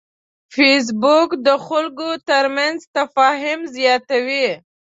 فېسبوک 0.53 1.29
د 1.45 1.47
خلکو 1.67 2.09
ترمنځ 2.29 2.79
تفاهم 2.95 3.59
زیاتوي 3.75 4.47